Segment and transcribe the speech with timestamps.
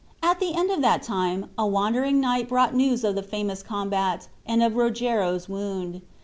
[0.23, 4.29] At the end of that time, a wandering knight brought news of the famous combat,
[4.47, 6.01] and of Rogero's wound.